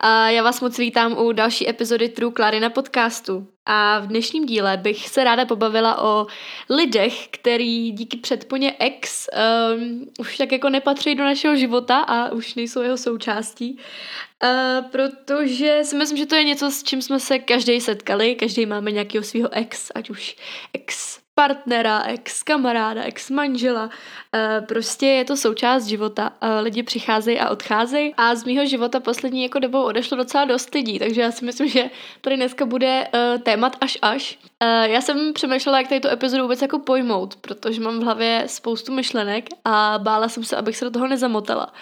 [0.00, 3.46] A já vás moc vítám u další epizody True Clarina podcastu.
[3.66, 6.26] A v dnešním díle bych se ráda pobavila o
[6.70, 9.26] lidech, který díky předponě ex
[9.76, 13.78] um, už tak jako nepatří do našeho života a už nejsou jeho součástí.
[14.42, 18.66] Uh, protože si myslím, že to je něco, s čím jsme se každý setkali, každý
[18.66, 20.36] máme nějakého svého ex, ať už
[20.72, 23.90] ex partnera, ex kamaráda, ex manžela.
[24.34, 26.32] Eh, prostě je to součást života.
[26.40, 30.74] Eh, lidi přicházejí a odcházejí a z mýho života poslední jako dobou odešlo docela dost
[30.74, 31.90] lidí, takže já si myslím, že
[32.20, 34.38] tady dneska bude eh, témat až až.
[34.62, 38.92] Já jsem přemýšlela, jak tady tu epizodu vůbec jako pojmout, protože mám v hlavě spoustu
[38.92, 41.72] myšlenek a bála jsem se, abych se do toho nezamotala.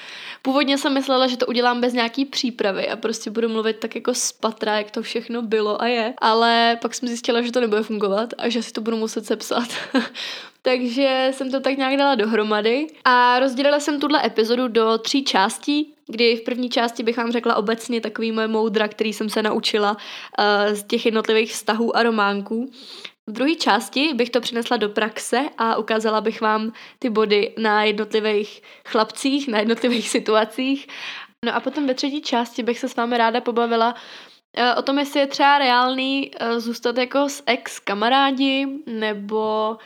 [0.42, 4.14] Původně jsem myslela, že to udělám bez nějaký přípravy a prostě budu mluvit tak jako
[4.14, 7.82] z patra, jak to všechno bylo a je, ale pak jsem zjistila, že to nebude
[7.82, 9.68] fungovat a že si to budu muset sepsat.
[10.62, 15.93] Takže jsem to tak nějak dala dohromady a rozdělila jsem tuhle epizodu do tří částí,
[16.06, 19.90] kdy v první části bych vám řekla obecně takový moje moudra, který jsem se naučila
[19.90, 22.70] uh, z těch jednotlivých vztahů a románků.
[23.26, 27.84] V druhé části bych to přinesla do praxe a ukázala bych vám ty body na
[27.84, 30.86] jednotlivých chlapcích, na jednotlivých situacích.
[31.44, 33.94] No a potom ve třetí části bych se s vámi ráda pobavila
[34.56, 39.76] eh, o tom, jestli je třeba reálný eh, zůstat jako s ex kamarádi, nebo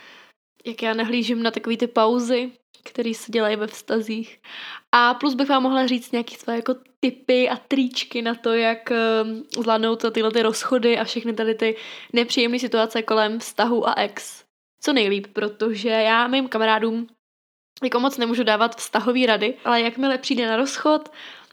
[0.67, 2.53] jak já nahlížím na takové ty pauzy,
[2.91, 4.41] které se dělají ve vztazích.
[4.93, 8.91] A plus bych vám mohla říct nějaké své jako tipy a tričky na to, jak
[8.91, 11.77] uh, zvládnout tyhle ty rozchody a všechny tady ty
[12.13, 14.45] nepříjemné situace kolem vztahu a ex.
[14.81, 17.07] Co nejlíp, protože já mým kamarádům
[17.83, 21.09] jako moc nemůžu dávat vztahový rady, ale jakmile přijde na rozchod,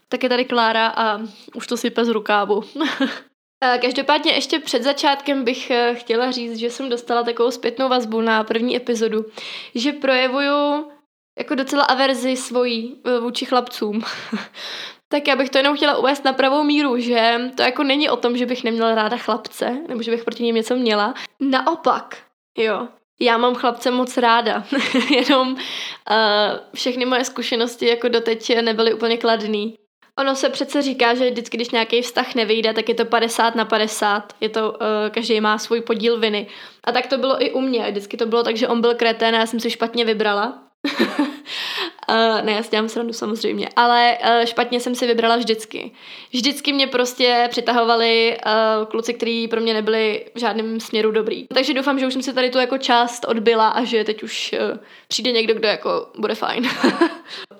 [0.08, 1.20] tak je tady Klára a
[1.54, 2.62] už to sype z rukávu.
[3.80, 8.44] Každopádně ještě před začátkem bych eh, chtěla říct, že jsem dostala takovou zpětnou vazbu na
[8.44, 9.24] první epizodu,
[9.74, 10.90] že projevuju
[11.38, 14.02] jako docela averzi svojí eh, vůči chlapcům.
[15.08, 18.16] tak já bych to jenom chtěla uvést na pravou míru, že to jako není o
[18.16, 21.14] tom, že bych neměla ráda chlapce, nebo že bych proti ním něco měla.
[21.40, 22.16] Naopak,
[22.58, 22.88] jo.
[23.20, 24.64] Já mám chlapce moc ráda,
[25.10, 25.58] jenom uh,
[26.74, 29.78] všechny moje zkušenosti jako doteď nebyly úplně kladný.
[30.18, 33.64] Ono se přece říká, že vždycky, když nějaký vztah nevyjde, tak je to 50 na
[33.64, 34.32] 50.
[34.40, 34.76] Je to, uh,
[35.10, 36.46] každý má svůj podíl viny.
[36.84, 37.90] A tak to bylo i u mě.
[37.90, 40.65] Vždycky to bylo tak, že on byl kretén a já jsem si špatně vybrala.
[42.08, 45.92] Uh, ne, já si dělám srandu samozřejmě, ale uh, špatně jsem si vybrala vždycky.
[46.32, 51.46] Vždycky mě prostě přitahovali uh, kluci, kteří pro mě nebyli v žádném směru dobrý.
[51.54, 54.54] Takže doufám, že už jsem si tady tu jako část odbyla a že teď už
[54.72, 56.68] uh, přijde někdo, kdo jako bude fajn.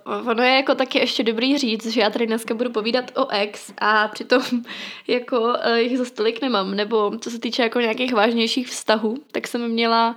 [0.30, 3.72] ono je jako taky ještě dobrý říct, že já tady dneska budu povídat o ex
[3.78, 4.42] a přitom
[5.08, 9.46] jako uh, jich za stolik nemám, nebo co se týče jako nějakých vážnějších vztahů, tak
[9.46, 10.16] jsem měla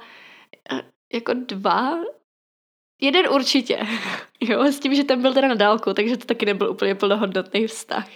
[1.14, 1.98] jako dva
[3.02, 3.80] Jeden určitě,
[4.40, 7.68] jo, s tím, že ten byl teda na dálku, takže to taky nebyl úplně plnohodnotný
[7.68, 8.08] vztah.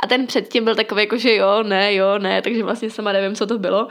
[0.00, 3.34] A ten předtím byl takový jako, že jo, ne, jo, ne, takže vlastně sama nevím,
[3.34, 3.88] co to bylo.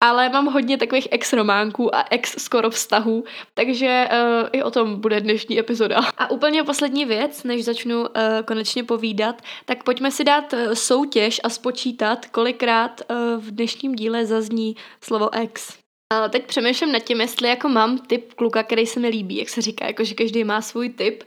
[0.00, 5.00] Ale mám hodně takových ex románků a ex skoro vztahů, takže uh, i o tom
[5.00, 5.96] bude dnešní epizoda.
[6.18, 8.06] A úplně poslední věc, než začnu uh,
[8.44, 14.26] konečně povídat, tak pojďme si dát uh, soutěž a spočítat, kolikrát uh, v dnešním díle
[14.26, 15.85] zazní slovo ex.
[16.12, 19.48] A teď přemýšlím nad tím, jestli jako mám typ kluka, který se mi líbí, jak
[19.48, 21.24] se říká, jako že každý má svůj typ,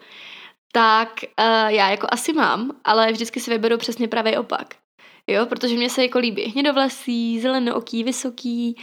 [0.72, 4.76] tak uh, já jako asi mám, ale vždycky si vyberu přesně pravý opak.
[5.28, 8.76] Jo, protože mě se jako líbí hnědovlasý, zelenooký, vysoký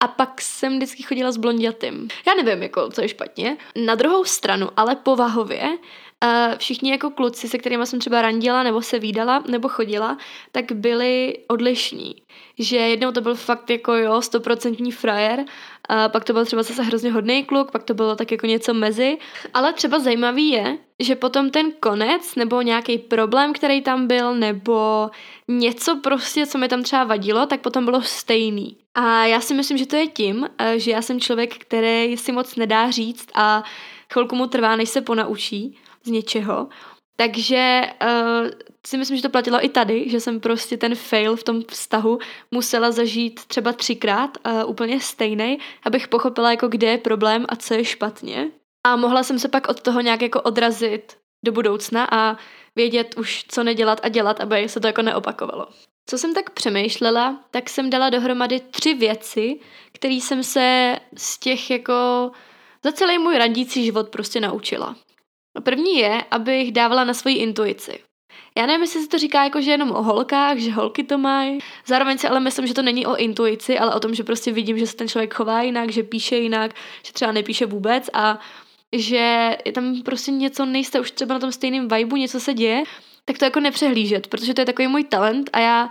[0.00, 2.08] a pak jsem vždycky chodila s blondětým.
[2.26, 3.56] Já nevím, jako, co je špatně.
[3.76, 5.78] Na druhou stranu, ale povahově,
[6.56, 10.18] všichni jako kluci, se kterými jsem třeba randila, nebo se výdala, nebo chodila,
[10.52, 12.14] tak byli odlišní.
[12.58, 15.44] Že jednou to byl fakt jako jo, stoprocentní frajer,
[15.88, 18.74] a pak to byl třeba zase hrozně hodný kluk, pak to bylo tak jako něco
[18.74, 19.18] mezi.
[19.54, 25.10] Ale třeba zajímavý je, že potom ten konec, nebo nějaký problém, který tam byl, nebo
[25.48, 28.76] něco prostě, co mi tam třeba vadilo, tak potom bylo stejný.
[28.94, 32.56] A já si myslím, že to je tím, že já jsem člověk, který si moc
[32.56, 33.64] nedá říct a
[34.12, 36.68] chvilku mu trvá, než se ponaučí z něčeho.
[37.16, 38.50] Takže uh,
[38.86, 42.18] si myslím, že to platilo i tady, že jsem prostě ten fail v tom vztahu
[42.50, 47.74] musela zažít třeba třikrát uh, úplně stejný, abych pochopila, jako kde je problém a co
[47.74, 48.50] je špatně.
[48.86, 52.36] A mohla jsem se pak od toho nějak jako odrazit do budoucna a
[52.76, 55.66] vědět už, co nedělat a dělat, aby se to jako neopakovalo.
[56.06, 59.60] Co jsem tak přemýšlela, tak jsem dala dohromady tři věci,
[59.92, 62.30] které jsem se z těch jako
[62.84, 64.96] za celý můj randící život prostě naučila.
[65.56, 68.00] No první je, abych dávala na svoji intuici.
[68.58, 71.58] Já nevím, jestli se to říká jako, že jenom o holkách, že holky to mají.
[71.86, 74.78] Zároveň si ale myslím, že to není o intuici, ale o tom, že prostě vidím,
[74.78, 76.74] že se ten člověk chová jinak, že píše jinak,
[77.06, 78.38] že třeba nepíše vůbec a
[78.96, 82.82] že je tam prostě něco, nejste už třeba na tom stejném vibu, něco se děje,
[83.24, 85.90] tak to jako nepřehlížet, protože to je takový můj talent a já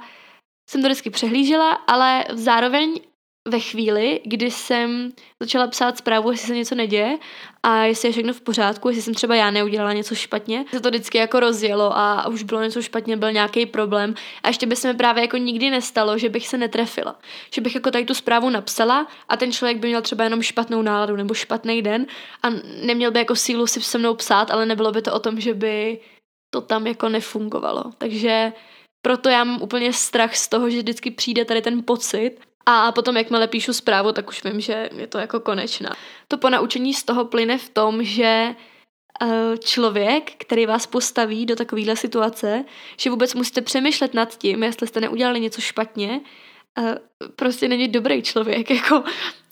[0.69, 2.99] jsem to vždycky přehlížela, ale zároveň
[3.49, 7.17] ve chvíli, kdy jsem začala psát zprávu, jestli se něco neděje
[7.63, 10.89] a jestli je všechno v pořádku, jestli jsem třeba já neudělala něco špatně, se to
[10.89, 14.13] vždycky jako rozjelo a už bylo něco špatně, byl nějaký problém
[14.43, 17.19] a ještě by se mi právě jako nikdy nestalo, že bych se netrefila.
[17.53, 20.81] Že bych jako tady tu zprávu napsala a ten člověk by měl třeba jenom špatnou
[20.81, 22.05] náladu nebo špatný den
[22.43, 22.49] a
[22.85, 25.53] neměl by jako sílu si se mnou psát, ale nebylo by to o tom, že
[25.53, 25.99] by
[26.53, 27.83] to tam jako nefungovalo.
[27.97, 28.53] Takže
[29.01, 32.31] proto já mám úplně strach z toho, že vždycky přijde tady ten pocit
[32.71, 35.89] a potom, jakmile píšu zprávu, tak už vím, že je to jako konečná.
[36.27, 38.55] To ponaučení z toho plyne v tom, že
[39.21, 42.65] eh, člověk, který vás postaví do takovéhle situace,
[42.97, 46.21] že vůbec musíte přemýšlet nad tím, jestli jste neudělali něco špatně,
[46.79, 46.95] eh,
[47.35, 49.03] prostě není dobrý člověk, jako,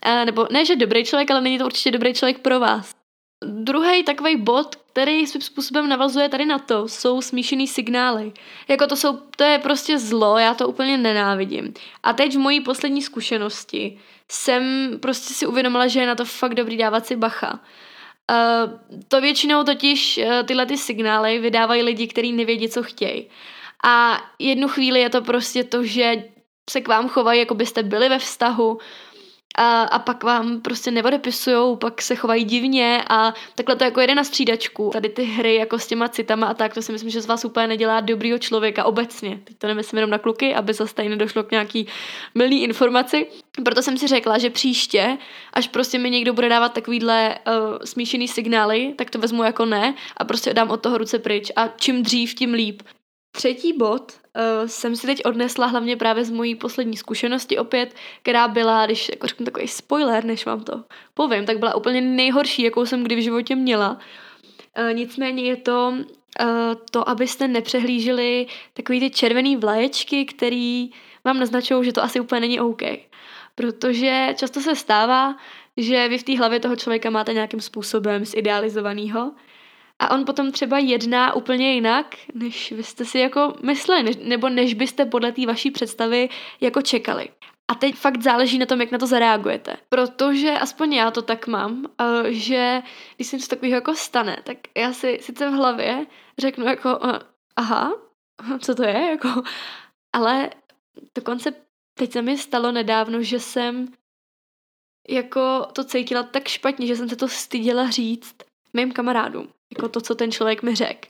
[0.06, 2.92] eh, nebo ne, že dobrý člověk, ale není to určitě dobrý člověk pro vás.
[3.46, 8.32] Druhý takový bod, který svým způsobem navazuje tady na to, jsou smíšený signály.
[8.68, 11.74] Jako to, jsou, to je prostě zlo, já to úplně nenávidím.
[12.04, 14.00] A teď v mojí poslední zkušenosti
[14.32, 17.60] jsem prostě si uvědomila, že je na to fakt dobrý dávat si bacha.
[17.60, 23.30] Uh, to většinou totiž uh, tyhle ty signály vydávají lidi, kteří nevědí, co chtějí.
[23.84, 26.24] A jednu chvíli je to prostě to, že
[26.70, 28.78] se k vám chovají, jako byste byli ve vztahu,
[29.58, 34.16] a, a pak vám prostě neodepisujou, pak se chovají divně a takhle to jako jede
[34.16, 34.90] na střídačku.
[34.94, 37.46] Tady ty hry jako s těma citama a tak, to si myslím, že z vás
[37.46, 39.40] úplně nedělá dobrýho člověka obecně.
[39.44, 41.88] Teď to nemyslím jenom na kluky, aby zase tady nedošlo k nějaký
[42.36, 43.28] milný informaci.
[43.64, 45.18] Proto jsem si řekla, že příště,
[45.54, 49.96] až prostě mi někdo bude dávat takovýhle uh, smíšený signály, tak to vezmu jako ne
[50.18, 52.82] a prostě dám od toho ruce pryč a čím dřív, tím líp.
[53.38, 58.48] Třetí bod uh, jsem si teď odnesla hlavně právě z mojí poslední zkušenosti opět, která
[58.48, 62.86] byla, když jako řeknu takový spoiler, než vám to povím, tak byla úplně nejhorší, jakou
[62.86, 63.98] jsem kdy v životě měla.
[64.80, 66.48] Uh, nicméně je to uh,
[66.92, 70.90] to, abyste nepřehlíželi takový ty červený vlaječky, který
[71.24, 72.82] vám naznačují, že to asi úplně není OK.
[73.56, 75.36] Protože často se stává,
[75.78, 79.32] že vy v té hlavě toho člověka máte nějakým způsobem zidealizovanýho
[80.00, 84.74] a on potom třeba jedná úplně jinak, než vy jste si jako mysleli, nebo než
[84.74, 86.30] byste podle té vaší představy
[86.62, 87.30] jako čekali.
[87.68, 89.78] A teď fakt záleží na tom, jak na to zareagujete.
[89.90, 92.82] Protože aspoň já to tak mám, eh, že
[93.16, 96.06] když se něco takového jako stane, tak já si sice v hlavě
[96.38, 97.20] řeknu jako eh,
[97.56, 97.94] aha,
[98.60, 99.44] co to je, jako,
[100.14, 100.50] ale
[101.16, 101.54] dokonce
[101.94, 103.88] teď se mi stalo nedávno, že jsem
[105.10, 109.48] jako to cítila tak špatně, že jsem se to styděla říct mým kamarádům
[109.78, 111.10] jako to, co ten člověk mi řekl.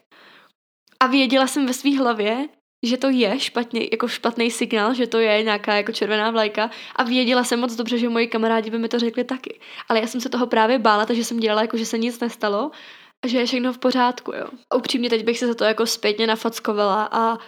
[1.00, 2.48] A věděla jsem ve své hlavě,
[2.84, 7.04] že to je špatně, jako špatný signál, že to je nějaká jako červená vlajka a
[7.04, 9.60] věděla jsem moc dobře, že moji kamarádi by mi to řekli taky.
[9.90, 12.72] Ale já jsem se toho právě bála, takže jsem dělala jako, že se nic nestalo
[13.26, 14.48] a že je všechno v pořádku, jo.
[14.70, 17.40] A upřímně teď bych se za to jako zpětně nafackovala a uh,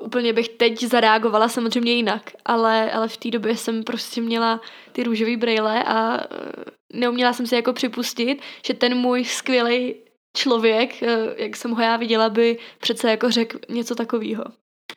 [0.00, 4.60] úplně bych teď zareagovala samozřejmě jinak, ale, ale v té době jsem prostě měla
[4.92, 9.94] ty růžové brýle a uh, neuměla jsem si jako připustit, že ten můj skvělý
[10.36, 14.44] člověk, eh, jak jsem ho já viděla, by přece jako řekl něco takového.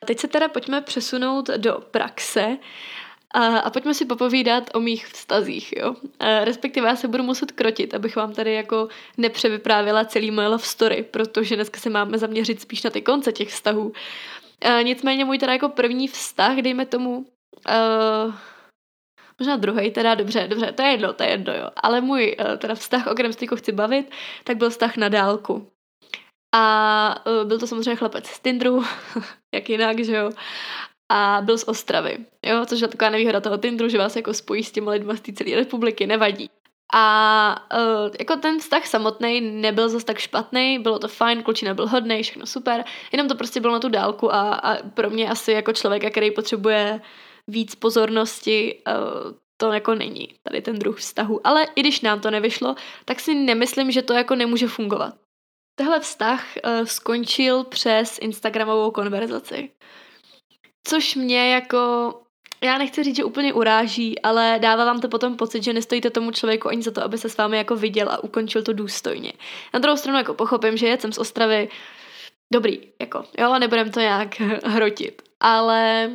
[0.06, 2.58] Teď se teda pojďme přesunout do praxe
[3.34, 5.94] a, a pojďme si popovídat o mých vztazích, jo.
[6.18, 10.64] A respektive já se budu muset krotit, abych vám tady jako nepřevyprávila celý moje love
[10.64, 13.92] story, protože dneska se máme zaměřit spíš na ty konce těch vztahů.
[14.60, 18.34] A nicméně můj teda jako první vztah, dejme tomu, uh,
[19.40, 21.68] možná druhý, teda dobře, dobře, to je jedno, to je jedno, jo.
[21.76, 24.10] Ale můj uh, teda vztah, o kterém se chci bavit,
[24.44, 25.70] tak byl vztah na dálku.
[26.54, 28.84] A uh, byl to samozřejmě chlapec z Tindru,
[29.54, 30.30] jak jinak, že jo.
[31.12, 34.64] A byl z Ostravy, jo, což je taková nevýhoda toho Tindru, že vás jako spojí
[34.64, 36.50] s těmi lidmi z té celé republiky, nevadí.
[36.94, 41.88] A uh, jako ten vztah samotný nebyl zase tak špatný, bylo to fajn, klučina byl
[41.88, 45.52] hodný, všechno super, jenom to prostě bylo na tu dálku a, a pro mě asi
[45.52, 47.00] jako člověka, který potřebuje
[47.50, 48.92] víc pozornosti, eh,
[49.60, 51.46] to jako není tady ten druh vztahu.
[51.46, 55.14] Ale i když nám to nevyšlo, tak si nemyslím, že to jako nemůže fungovat.
[55.74, 59.70] Tehle vztah uh, skončil přes Instagramovou konverzaci.
[60.86, 62.14] Což mě jako,
[62.62, 66.30] já nechci říct, že úplně uráží, ale dává vám to potom pocit, že nestojíte tomu
[66.30, 69.32] člověku ani za to, aby se s vámi jako viděl a ukončil to důstojně.
[69.74, 71.68] Na druhou stranu jako pochopím, že jsem z Ostravy,
[72.52, 75.29] dobrý, jako, jo, nebudem to nějak hrotit.
[75.40, 76.10] Ale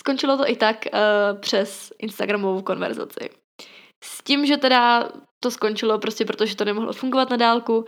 [0.00, 3.30] Skončilo to i tak uh, přes Instagramovou konverzaci.
[4.04, 5.08] S tím, že teda
[5.40, 7.84] to skončilo prostě protože to nemohlo fungovat na dálku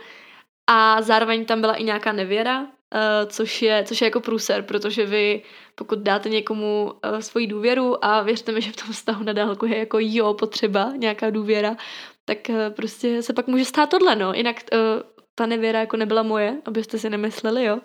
[0.69, 2.67] a zároveň tam byla i nějaká nevěra, uh,
[3.27, 5.41] což, je, což je jako průser, protože vy
[5.75, 9.65] pokud dáte někomu uh, svoji důvěru a věřte mi, že v tom vztahu na dálku
[9.65, 11.75] je jako jo potřeba nějaká důvěra,
[12.25, 14.33] tak uh, prostě se pak může stát tohle, no.
[14.33, 14.79] Jinak uh,
[15.35, 17.79] ta nevěra jako nebyla moje, abyste si nemysleli, jo.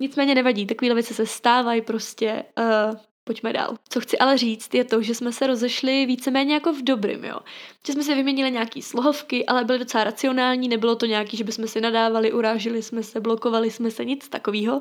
[0.00, 2.44] Nicméně nevadí, takovéhle věci se stávají prostě.
[2.58, 3.76] Uh, pojďme dál.
[3.88, 7.38] Co chci ale říct, je to, že jsme se rozešli víceméně jako v dobrým, jo.
[7.86, 11.68] Že jsme si vyměnili nějaký slohovky, ale byly docela racionální, nebylo to nějaký, že bychom
[11.68, 14.80] si nadávali, urážili jsme se, blokovali jsme se, nic takového.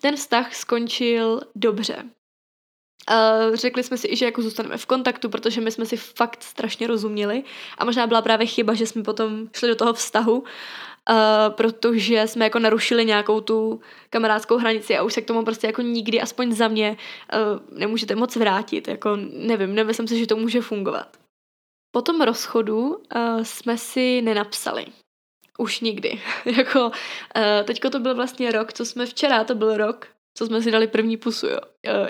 [0.00, 2.04] Ten vztah skončil dobře.
[3.54, 6.86] Řekli jsme si i, že jako zůstaneme v kontaktu, protože my jsme si fakt strašně
[6.86, 7.42] rozuměli
[7.78, 10.44] a možná byla právě chyba, že jsme potom šli do toho vztahu,
[11.10, 13.80] Uh, protože jsme jako narušili nějakou tu
[14.10, 16.96] kamarádskou hranici a už se k tomu prostě jako nikdy, aspoň za mě,
[17.34, 18.88] uh, nemůžete moc vrátit.
[18.88, 21.16] Jako nevím, nemyslím si, že to může fungovat.
[21.90, 24.86] Po tom rozchodu uh, jsme si nenapsali.
[25.58, 26.20] Už nikdy.
[26.44, 26.92] jako, uh,
[27.64, 30.06] teďko to byl vlastně rok, co jsme včera, to byl rok,
[30.38, 31.58] co jsme si dali první pusu, jo.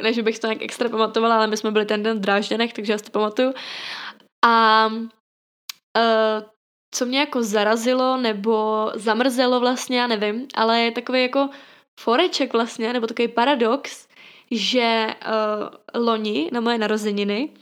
[0.03, 2.73] Ne, že bych to nějak extra pamatovala, ale my jsme byli ten den v Drážděnech,
[2.73, 3.53] takže já si to pamatuju.
[4.45, 6.43] A uh,
[6.95, 11.49] co mě jako zarazilo nebo zamrzelo vlastně, já nevím, ale je takový jako
[12.00, 14.09] foreček vlastně, nebo takový paradox,
[14.50, 17.55] že uh, loni na moje narozeniny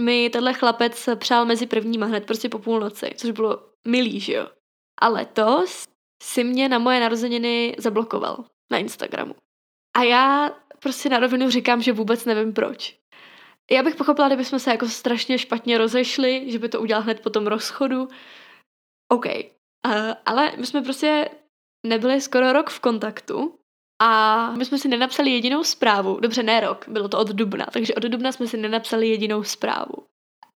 [0.00, 4.46] mi tenhle chlapec přál mezi prvníma hned prostě po půlnoci, což bylo milý, že jo.
[5.00, 5.84] A letos
[6.22, 9.34] si mě na moje narozeniny zablokoval na Instagramu.
[9.96, 13.00] A já prostě na rovinu říkám, že vůbec nevím proč.
[13.70, 17.30] Já bych pochopila, kdybychom se jako strašně špatně rozešli, že by to udělal hned po
[17.30, 18.08] tom rozchodu,
[19.08, 19.26] OK.
[19.26, 19.92] Uh,
[20.26, 21.30] ale my jsme prostě
[21.86, 23.54] nebyli skoro rok v kontaktu
[24.02, 26.20] a my jsme si nenapsali jedinou zprávu.
[26.20, 30.06] Dobře, ne rok, bylo to od dubna, takže od dubna jsme si nenapsali jedinou zprávu.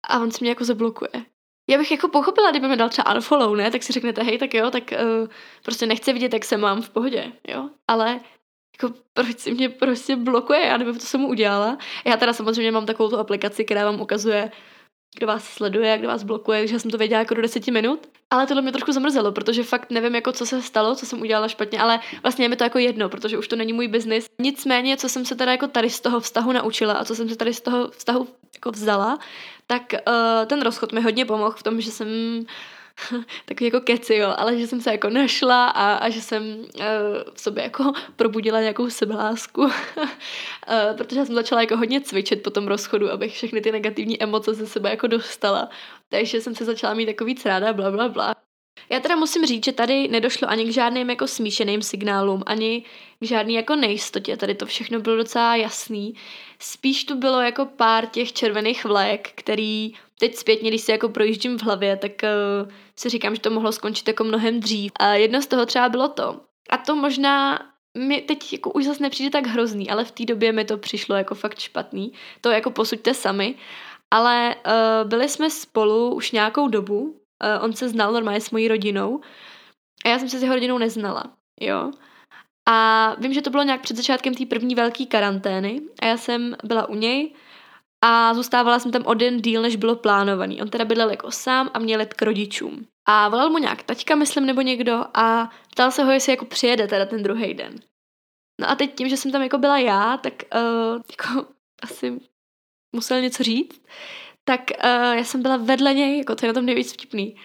[0.08, 1.24] A on se mě jako zablokuje.
[1.70, 3.70] Já bych jako pochopila, kdyby mi dal třeba unfollow, ne?
[3.70, 5.28] Tak si řeknete, hej, tak jo, tak uh,
[5.62, 7.70] prostě nechci vidět, jak se mám v pohodě, jo?
[7.88, 8.20] Ale
[8.82, 11.78] jako proč si mě prostě blokuje, já nevím, co jsem mu udělala.
[12.06, 14.50] Já teda samozřejmě mám takovou tu aplikaci, která vám ukazuje
[15.16, 18.08] kdo vás sleduje, kdo vás blokuje, že jsem to věděla jako do deseti minut.
[18.30, 21.48] Ale tohle mě trošku zamrzelo, protože fakt nevím, jako co se stalo, co jsem udělala
[21.48, 24.26] špatně, ale vlastně je mi to jako jedno, protože už to není můj biznis.
[24.40, 27.36] Nicméně, co jsem se teda jako tady z toho vztahu naučila a co jsem se
[27.36, 29.18] tady z toho vztahu jako vzala,
[29.66, 32.08] tak uh, ten rozchod mi hodně pomohl v tom, že jsem
[33.44, 36.84] takový jako keci, jo, ale že jsem se jako našla a, a že jsem uh,
[37.34, 39.70] v sobě jako probudila nějakou sebelásku, uh,
[40.96, 44.66] protože jsem začala jako hodně cvičit po tom rozchodu, abych všechny ty negativní emoce ze
[44.66, 45.68] sebe jako dostala.
[46.08, 48.34] Takže jsem se začala mít jako víc ráda, bla, bla, bla.
[48.90, 52.84] Já teda musím říct, že tady nedošlo ani k žádným jako smíšeným signálům, ani
[53.20, 54.36] k žádný jako nejistotě.
[54.36, 56.14] Tady to všechno bylo docela jasný.
[56.58, 61.58] Spíš tu bylo jako pár těch červených vlajek, který teď zpětně, když si jako projíždím
[61.58, 64.92] v hlavě, tak uh, si říkám, že to mohlo skončit jako mnohem dřív.
[65.00, 66.40] A jedno z toho třeba bylo to.
[66.70, 67.58] A to možná
[67.98, 71.16] mi teď jako už zase nepřijde tak hrozný, ale v té době mi to přišlo
[71.16, 72.12] jako fakt špatný.
[72.40, 73.54] To jako posuďte sami.
[74.10, 76.98] Ale uh, byli jsme spolu už nějakou dobu.
[77.00, 79.20] Uh, on se znal normálně s mojí rodinou.
[80.04, 81.24] A já jsem se s jeho rodinou neznala.
[81.60, 81.90] Jo.
[82.68, 86.56] A vím, že to bylo nějak před začátkem té první velké karantény a já jsem
[86.64, 87.34] byla u něj
[88.04, 90.62] a zůstávala jsem tam o den díl, než bylo plánovaný.
[90.62, 92.86] On teda bydlel jako sám a měl let k rodičům.
[93.08, 96.88] A volal mu nějak taťka, myslím, nebo někdo a ptal se ho, jestli jako přijede
[96.88, 97.74] teda ten druhý den.
[98.60, 101.48] No a teď tím, že jsem tam jako byla já, tak uh, jako
[101.82, 102.20] asi
[102.96, 103.82] musel něco říct,
[104.44, 107.36] tak uh, já jsem byla vedle něj, jako to je na tom nejvíc vtipný.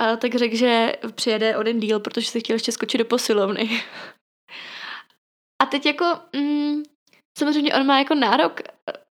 [0.00, 3.70] Uh, tak řekl, že přijede o den díl, protože si chtěl ještě skočit do posilovny.
[5.62, 6.04] a teď jako,
[6.36, 6.82] mm,
[7.38, 8.60] samozřejmě on má jako nárok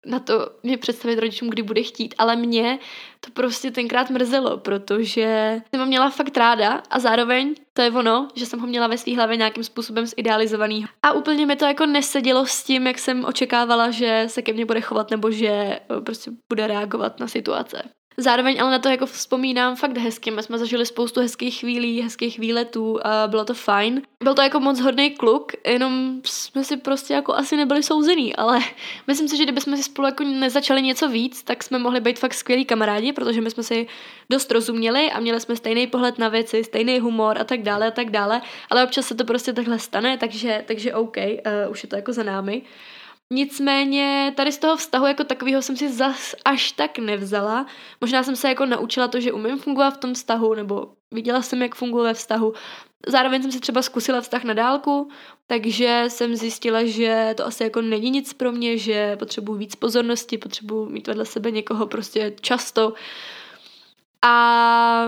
[0.05, 2.79] na to mě představit rodičům, kdy bude chtít, ale mě
[3.19, 8.27] to prostě tenkrát mrzelo, protože jsem ho měla fakt ráda a zároveň to je ono,
[8.35, 10.85] že jsem ho měla ve své hlavě nějakým způsobem zidealizovaný.
[11.03, 14.65] A úplně mi to jako nesedělo s tím, jak jsem očekávala, že se ke mně
[14.65, 17.83] bude chovat nebo že eh, prostě bude reagovat na situace.
[18.17, 20.31] Zároveň ale na to jako vzpomínám fakt hezky.
[20.31, 24.01] My jsme zažili spoustu hezkých chvílí, hezkých výletů a bylo to fajn.
[24.23, 28.59] Byl to jako moc hodný kluk, jenom jsme si prostě jako asi nebyli souzený, ale
[29.07, 32.33] myslím si, že kdybychom si spolu jako nezačali něco víc, tak jsme mohli být fakt
[32.33, 33.87] skvělí kamarádi, protože my jsme si
[34.29, 37.91] dost rozuměli a měli jsme stejný pohled na věci, stejný humor a tak dále a
[37.91, 41.89] tak dále, ale občas se to prostě takhle stane, takže, takže OK, uh, už je
[41.89, 42.61] to jako za námi.
[43.33, 47.65] Nicméně tady z toho vztahu jako takového jsem si zas až tak nevzala.
[48.01, 51.61] Možná jsem se jako naučila to, že umím fungovat v tom vztahu, nebo viděla jsem,
[51.61, 52.53] jak funguje ve vztahu.
[53.07, 55.09] Zároveň jsem si třeba zkusila vztah na dálku,
[55.47, 60.37] takže jsem zjistila, že to asi jako není nic pro mě, že potřebuji víc pozornosti,
[60.37, 62.93] potřebuji mít vedle sebe někoho prostě často.
[64.25, 65.07] A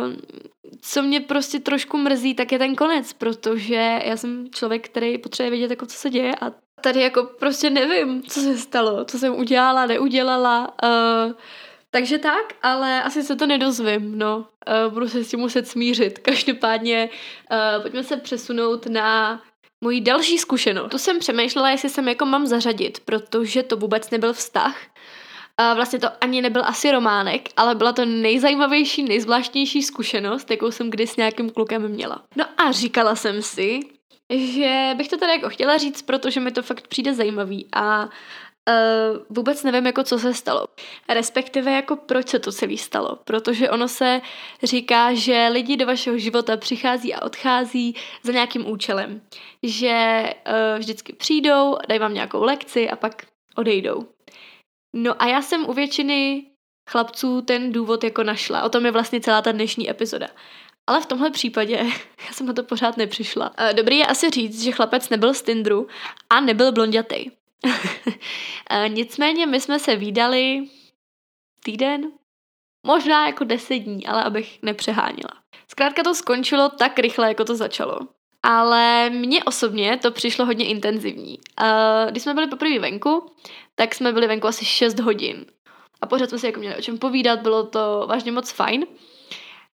[0.81, 5.49] co mě prostě trošku mrzí, tak je ten konec, protože já jsem člověk, který potřebuje
[5.49, 9.35] vědět, jako co se děje a tady jako prostě nevím, co se stalo, co jsem
[9.35, 10.73] udělala, neudělala.
[10.83, 11.33] Uh,
[11.91, 14.37] takže tak, ale asi se to nedozvím, no.
[14.37, 16.19] Uh, budu se s tím muset smířit.
[16.19, 17.09] Každopádně
[17.51, 19.41] uh, pojďme se přesunout na
[19.83, 20.91] Mojí další zkušenost.
[20.91, 24.77] Tu jsem přemýšlela, jestli jsem jako mám zařadit, protože to vůbec nebyl vztah.
[25.57, 30.89] A vlastně to ani nebyl asi románek, ale byla to nejzajímavější, nejzvláštnější zkušenost, jakou jsem
[30.89, 32.23] kdy s nějakým klukem měla.
[32.35, 33.79] No a říkala jsem si,
[34.33, 38.09] že bych to tady jako chtěla říct, protože mi to fakt přijde zajímavý a
[38.69, 40.67] Uh, vůbec nevím, jako co se stalo.
[41.09, 43.19] Respektive, jako proč se to celé stalo.
[43.23, 44.21] Protože ono se
[44.63, 49.21] říká, že lidi do vašeho života přichází a odchází za nějakým účelem.
[49.63, 53.25] Že uh, vždycky přijdou, dají vám nějakou lekci a pak
[53.55, 54.07] odejdou.
[54.95, 56.45] No a já jsem u většiny
[56.89, 58.63] chlapců ten důvod jako našla.
[58.63, 60.27] O tom je vlastně celá ta dnešní epizoda.
[60.87, 61.75] Ale v tomhle případě
[62.27, 63.51] já jsem na to pořád nepřišla.
[63.59, 65.87] Uh, dobrý je asi říct, že chlapec nebyl z Tindru
[66.29, 67.31] a nebyl blondětej.
[68.87, 70.67] Nicméně my jsme se výdali
[71.63, 72.11] týden,
[72.85, 75.31] možná jako deset dní, ale abych nepřehánila.
[75.67, 77.99] Zkrátka to skončilo tak rychle, jako to začalo.
[78.43, 81.39] Ale mně osobně to přišlo hodně intenzivní.
[82.09, 83.31] Když jsme byli poprvé venku,
[83.75, 85.45] tak jsme byli venku asi 6 hodin.
[86.01, 88.85] A pořád jsme si jako měli o čem povídat, bylo to vážně moc fajn.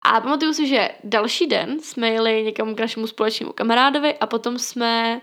[0.06, 4.60] A pamatuju si, že další den jsme jeli někam k našemu společnému kamarádovi a potom
[4.60, 5.22] jsme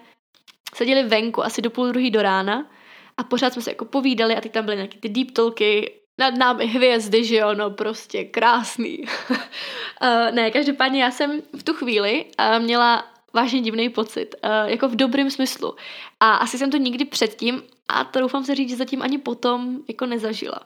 [0.74, 2.70] seděli venku asi do půl druhý do rána
[3.16, 6.34] a pořád jsme se jako povídali a teď tam byly nějaké ty deep talky, nad
[6.34, 9.04] námi hvězdy, že jo, no prostě krásný.
[9.30, 14.88] uh, ne, každopádně já jsem v tu chvíli uh, měla vážně divný pocit, uh, jako
[14.88, 15.76] v dobrém smyslu.
[16.20, 19.78] A asi jsem to nikdy předtím a to doufám se říct, že zatím ani potom
[19.88, 20.60] jako nezažila.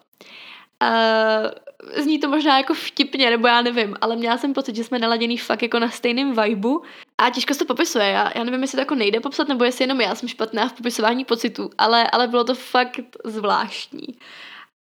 [0.82, 1.50] Uh,
[1.96, 5.38] zní to možná jako vtipně, nebo já nevím, ale měla jsem pocit, že jsme naladěný
[5.38, 6.82] fakt jako na stejném vibu
[7.18, 8.06] a těžko se to popisuje.
[8.06, 10.72] Já, já nevím, jestli to jako nejde popsat, nebo jestli jenom já jsem špatná v
[10.72, 14.06] popisování pocitů, ale, ale bylo to fakt zvláštní.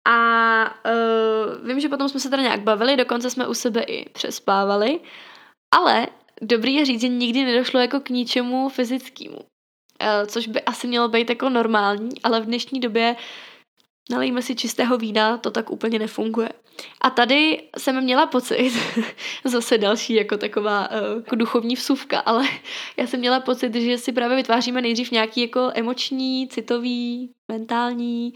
[0.07, 4.09] A uh, vím, že potom jsme se teda nějak bavili, dokonce jsme u sebe i
[4.09, 4.99] přespávali,
[5.75, 6.07] ale
[6.41, 9.37] dobrý je říct, že nikdy nedošlo jako k ničemu fyzickému.
[9.37, 13.15] Uh, což by asi mělo být jako normální, ale v dnešní době
[14.09, 16.49] nalejme si čistého vína, to tak úplně nefunguje.
[17.01, 18.71] A tady jsem měla pocit,
[19.43, 22.45] zase další jako taková uh, jako duchovní vsuvka, ale
[22.97, 28.33] já jsem měla pocit, že si právě vytváříme nejdřív nějaký jako emoční, citový, mentální,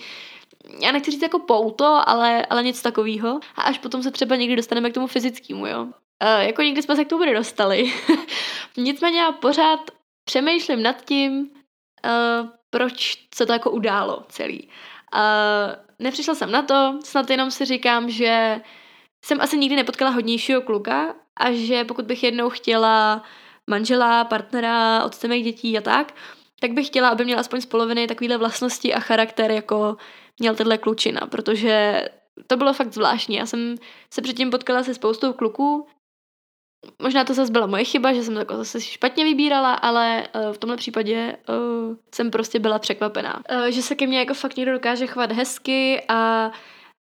[0.82, 3.40] já nechci říct jako pouto, ale, ale něco takového.
[3.56, 5.84] A až potom se třeba někdy dostaneme k tomu fyzickému, jo.
[5.84, 7.94] Uh, jako někdy jsme se k tomu nedostali.
[8.78, 9.80] Nicméně já pořád
[10.26, 14.70] přemýšlím nad tím, uh, proč se to jako událo celý.
[15.16, 18.62] Uh, nepřišla jsem na to, snad jenom si říkám, že
[19.22, 23.24] jsem asi nikdy nepotkala hodnějšího kluka a že pokud bych jednou chtěla
[23.68, 26.14] manžela, partnera, otce mých dětí a tak,
[26.60, 29.98] tak bych chtěla, aby měl aspoň z poloviny takovýhle vlastnosti a charakter, jako
[30.40, 32.06] měl tenhle klučina, protože
[32.48, 33.36] to bylo fakt zvláštní.
[33.36, 33.76] Já jsem
[34.10, 35.88] se předtím potkala se spoustou kluků,
[37.02, 40.54] Možná to zase byla moje chyba, že jsem to jako zase špatně vybírala, ale uh,
[40.54, 43.44] v tomhle případě uh, jsem prostě byla překvapená.
[43.52, 46.52] Uh, že se ke mně jako fakt někdo dokáže chovat hezky a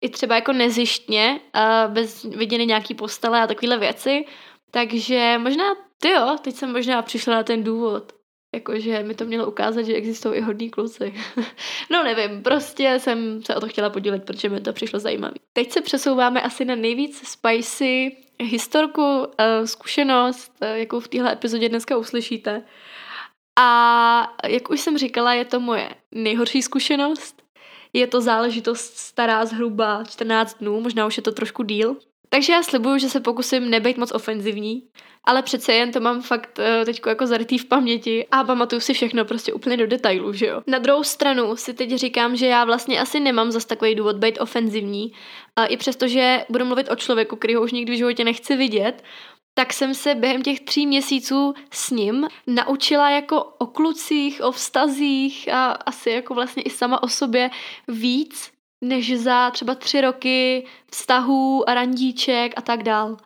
[0.01, 4.25] i třeba jako nezištně, uh, bez vidění nějaký postele a takovéhle věci.
[4.71, 5.63] Takže možná,
[6.01, 8.13] ty jo, teď jsem možná přišla na ten důvod.
[8.55, 11.13] Jakože mi to mělo ukázat, že existují i hodní kluci.
[11.91, 15.33] no nevím, prostě jsem se o to chtěla podílet, protože mi to přišlo zajímavé.
[15.53, 21.69] Teď se přesouváme asi na nejvíc spicy historku, eh, zkušenost, eh, jakou v téhle epizodě
[21.69, 22.63] dneska uslyšíte.
[23.59, 27.43] A jak už jsem říkala, je to moje nejhorší zkušenost.
[27.93, 31.97] Je to záležitost stará zhruba 14 dnů, možná už je to trošku díl.
[32.33, 34.83] Takže já slibuju, že se pokusím nebejt moc ofenzivní,
[35.23, 38.93] ale přece jen to mám fakt uh, teď jako zarytý v paměti a pamatuju si
[38.93, 40.61] všechno prostě úplně do detailů, že jo.
[40.67, 44.39] Na druhou stranu si teď říkám, že já vlastně asi nemám zas takový důvod být
[44.39, 45.11] ofenzivní,
[45.59, 48.55] uh, i přesto, že budu mluvit o člověku, který ho už nikdy v životě nechci
[48.55, 49.03] vidět,
[49.53, 55.53] tak jsem se během těch tří měsíců s ním naučila jako o klucích, o vztazích
[55.53, 57.49] a asi jako vlastně i sama o sobě
[57.87, 58.52] víc,
[58.83, 63.17] než za třeba tři roky vztahů a randíček a tak dál.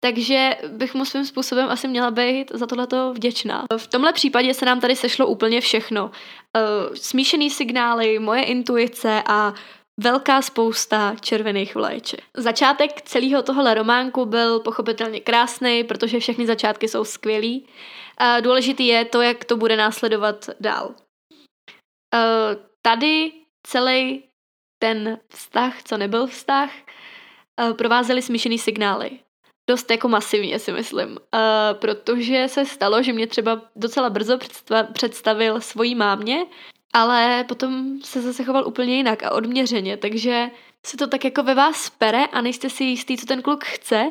[0.00, 3.64] Takže bych mu svým způsobem asi měla být za tohleto vděčná.
[3.76, 6.04] V tomhle případě se nám tady sešlo úplně všechno.
[6.04, 9.54] Uh, smíšený signály, moje intuice a
[10.00, 12.20] velká spousta červených vlaječek.
[12.36, 17.66] Začátek celého tohle románku byl pochopitelně krásný, protože všechny začátky jsou skvělý.
[18.20, 20.94] Uh, důležitý je to, jak to bude následovat dál.
[22.14, 23.32] Uh, tady
[23.66, 24.22] celý
[24.86, 29.10] ten vztah, co nebyl vztah, uh, provázely smíšený signály.
[29.70, 31.18] Dost jako masivně si myslím, uh,
[31.72, 34.38] protože se stalo, že mě třeba docela brzo
[34.92, 36.46] představil svojí mámě,
[36.92, 40.50] ale potom se zase choval úplně jinak a odměřeně, takže
[40.86, 44.10] se to tak jako ve vás pere a nejste si jistý, co ten kluk chce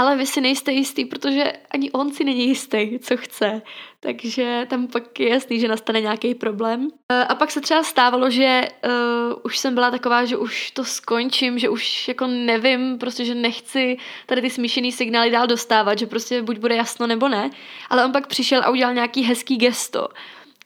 [0.00, 3.62] ale vy si nejste jistý, protože ani on si není jistý, co chce.
[4.00, 6.88] Takže tam pak je jasný, že nastane nějaký problém.
[7.12, 10.84] E, a pak se třeba stávalo, že uh, už jsem byla taková, že už to
[10.84, 16.06] skončím, že už jako nevím, prostě, že nechci tady ty smíšený signály dál dostávat, že
[16.06, 17.50] prostě buď bude jasno nebo ne.
[17.90, 20.08] Ale on pak přišel a udělal nějaký hezký gesto,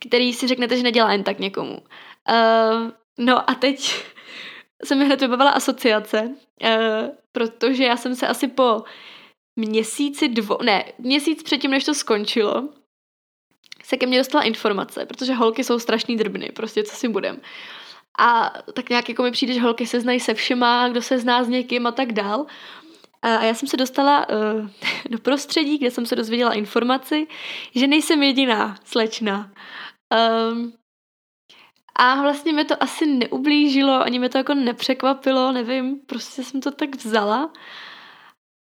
[0.07, 1.77] který si řeknete, že nedělá jen tak někomu.
[1.77, 3.95] Uh, no a teď
[4.83, 6.69] se mi hned vybavila asociace, uh,
[7.31, 8.83] protože já jsem se asi po
[9.55, 12.69] měsíci dvo, ne, měsíc předtím, než to skončilo,
[13.83, 17.41] se ke mně dostala informace, protože holky jsou strašný drbny, prostě co si budem.
[18.19, 21.43] A tak nějak jako mi přijde, že holky se znají se všema, kdo se zná
[21.43, 22.45] s někým a tak dál.
[23.21, 24.69] A já jsem se dostala uh,
[25.09, 27.27] do prostředí, kde jsem se dozvěděla informaci,
[27.75, 29.51] že nejsem jediná slečna.
[30.51, 30.73] Um,
[31.95, 36.71] a vlastně mi to asi neublížilo, ani mi to jako nepřekvapilo, nevím, prostě jsem to
[36.71, 37.53] tak vzala.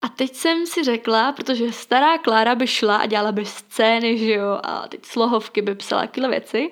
[0.04, 4.32] A teď jsem si řekla, protože stará Klára by šla a dělala by scény, že
[4.32, 6.70] jo, a teď slohovky by psala takové věci.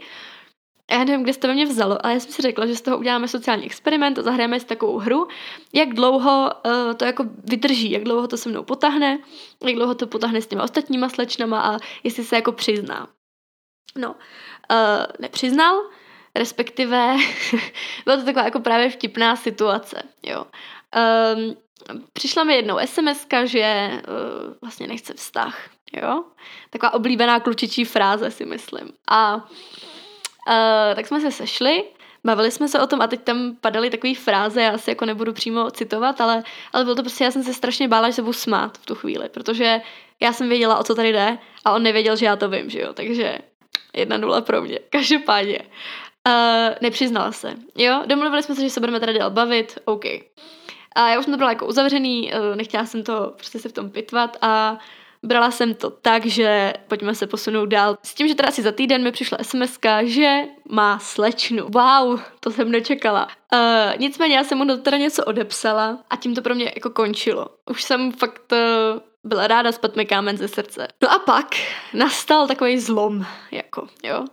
[0.88, 2.76] A já nevím, kde se to ve mě vzalo, ale já jsem si řekla, že
[2.76, 5.28] z toho uděláme sociální experiment a zahrajeme si takovou hru,
[5.72, 9.18] jak dlouho uh, to jako vydrží, jak dlouho to se mnou potahne,
[9.64, 13.08] jak dlouho to potahne s těma ostatníma slečnama a jestli se jako přizná.
[13.98, 15.80] No, uh, nepřiznal,
[16.34, 17.16] respektive
[18.04, 20.46] byla to taková jako právě vtipná situace, jo.
[21.36, 21.56] Um,
[22.12, 25.70] přišla mi jednou sms že uh, vlastně nechce vztah,
[26.02, 26.24] jo.
[26.70, 28.92] Taková oblíbená klučičí fráze si myslím.
[29.08, 31.84] A uh, tak jsme se sešli,
[32.24, 35.32] bavili jsme se o tom a teď tam padaly takové fráze, já si jako nebudu
[35.32, 38.32] přímo citovat, ale, ale bylo to prostě, já jsem se strašně bála, že se budu
[38.32, 39.80] smát v tu chvíli, protože
[40.20, 42.80] já jsem věděla, o co tady jde a on nevěděl, že já to vím, že
[42.80, 43.38] jo, takže
[43.94, 45.58] jedna nula pro mě, každopádně.
[46.28, 50.04] Uh, nepřiznala se, jo, domluvili jsme se, že se budeme tady dál bavit, OK.
[50.94, 53.72] A já už jsem to byla jako uzavřený, uh, nechtěla jsem to prostě se v
[53.72, 54.78] tom pitvat a
[55.22, 57.98] brala jsem to tak, že pojďme se posunout dál.
[58.02, 61.68] S tím, že teda asi za týden mi přišla sms že má slečnu.
[61.68, 63.28] Wow, to jsem nečekala.
[63.54, 63.60] Uh,
[63.98, 67.46] nicméně já jsem mu teda něco odepsala a tím to pro mě jako končilo.
[67.70, 70.88] Už jsem fakt uh, byla ráda, spat mi kámen ze srdce.
[71.02, 71.46] No a pak
[71.94, 74.24] nastal takový zlom, jako, jo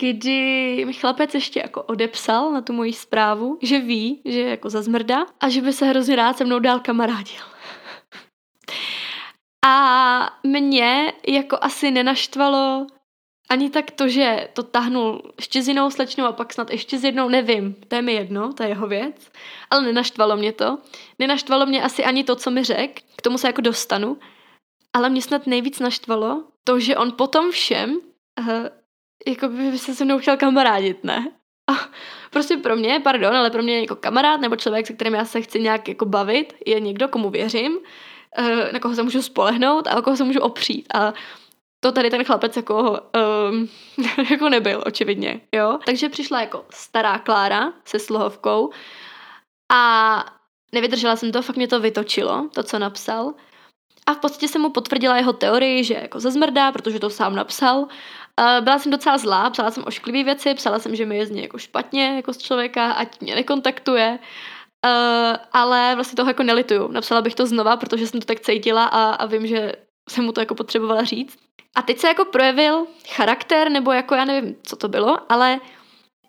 [0.00, 4.70] kdy mi chlapec ještě jako odepsal na tu moji zprávu, že ví, že je jako
[4.70, 7.42] zazmrda a že by se hrozně rád se mnou dál kamarádil.
[9.66, 12.86] A mě jako asi nenaštvalo
[13.50, 17.04] ani tak to, že to tahnul ještě s jinou slečnou a pak snad ještě s
[17.04, 19.30] jednou, nevím, to je mi jedno, to je jeho věc,
[19.70, 20.78] ale nenaštvalo mě to.
[21.18, 24.18] Nenaštvalo mě asi ani to, co mi řek, k tomu se jako dostanu,
[24.92, 28.46] ale mě snad nejvíc naštvalo to, že on potom všem uh,
[29.26, 31.32] jako by se se mnou chtěl kamarádit, ne?
[31.70, 31.74] A
[32.30, 35.40] prostě pro mě, pardon, ale pro mě jako kamarád nebo člověk, se kterým já se
[35.40, 37.78] chci nějak jako bavit, je někdo, komu věřím,
[38.38, 40.86] eh, na koho se můžu spolehnout a o koho se můžu opřít.
[40.94, 41.12] A
[41.80, 43.00] to tady ten chlapec jako,
[43.50, 43.68] um,
[44.30, 45.78] jako nebyl, očividně, jo.
[45.86, 48.70] Takže přišla jako stará Klára se slohovkou
[49.72, 50.24] a
[50.72, 53.34] nevydržela jsem to, fakt mě to vytočilo, to, co napsal.
[54.06, 57.86] A v podstatě jsem mu potvrdila jeho teorii, že jako zazmrdá, protože to sám napsal
[58.40, 61.30] Uh, byla jsem docela zlá, psala jsem ošklivé věci, psala jsem, že mi je z
[61.30, 64.18] něj jako špatně, jako z člověka, ať mě nekontaktuje,
[64.84, 66.88] uh, ale vlastně toho jako nelituju.
[66.88, 69.72] Napsala bych to znova, protože jsem to tak cítila a, a vím, že
[70.08, 71.38] jsem mu to jako potřebovala říct.
[71.74, 75.60] A teď se jako projevil charakter, nebo jako já nevím, co to bylo, ale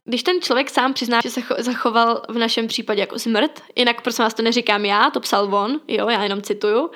[0.05, 4.23] když ten člověk sám přizná, že se zachoval v našem případě jako smrt, jinak prosím
[4.23, 6.91] vás to neříkám já, to psal on, jo, já jenom cituju,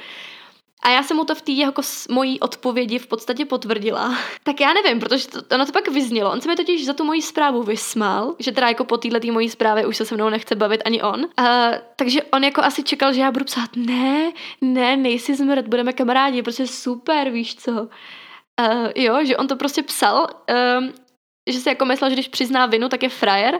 [0.85, 4.17] a já jsem mu to v té jako mojí odpovědi v podstatě potvrdila.
[4.43, 6.31] tak já nevím, protože to, ono to pak vyznělo.
[6.31, 9.49] On se mi totiž za tu moji zprávu vysmál, že teda jako po této mojí
[9.49, 11.19] zprávě už se se mnou nechce bavit ani on.
[11.19, 11.45] Uh,
[11.95, 16.43] takže on jako asi čekal, že já budu psát, ne, ne, nejsi zmrt, budeme kamarádi,
[16.43, 17.71] prostě super, víš co.
[17.71, 17.87] Uh,
[18.95, 20.27] jo, že on to prostě psal,
[20.79, 20.93] um,
[21.49, 23.59] že si jako myslel, že když přizná vinu, tak je frajer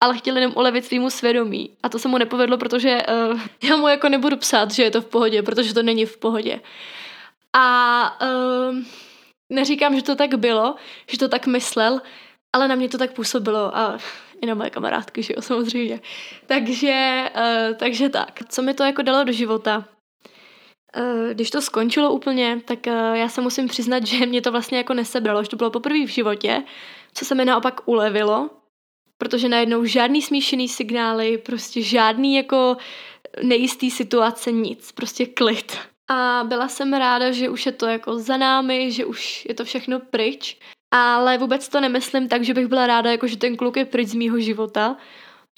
[0.00, 1.76] ale chtěl jenom ulevit svýmu svědomí.
[1.82, 2.98] A to se mu nepovedlo, protože
[3.32, 6.16] uh, já mu jako nebudu psát, že je to v pohodě, protože to není v
[6.16, 6.60] pohodě.
[7.52, 8.76] A uh,
[9.52, 10.74] neříkám, že to tak bylo,
[11.10, 12.00] že to tak myslel,
[12.52, 13.98] ale na mě to tak působilo a
[14.42, 16.00] i na moje kamarádky, že jo, samozřejmě.
[16.46, 18.40] Takže, uh, takže tak.
[18.48, 19.84] Co mi to jako dalo do života?
[21.32, 25.42] Když to skončilo úplně, tak já se musím přiznat, že mě to vlastně jako nesebralo,
[25.42, 26.62] že to bylo poprvé v životě,
[27.14, 28.50] co se mi naopak ulevilo,
[29.18, 32.76] protože najednou žádný smíšený signály, prostě žádný jako
[33.42, 35.78] nejistý situace, nic, prostě klid.
[36.08, 39.64] A byla jsem ráda, že už je to jako za námi, že už je to
[39.64, 40.58] všechno pryč,
[40.90, 44.08] ale vůbec to nemyslím tak, že bych byla ráda, jako že ten kluk je pryč
[44.08, 44.96] z mýho života.